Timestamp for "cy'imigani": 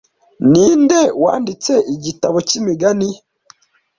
2.47-3.09